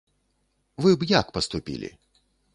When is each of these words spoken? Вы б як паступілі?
Вы 0.85 0.95
б 1.03 1.11
як 1.19 1.27
паступілі? 1.37 1.89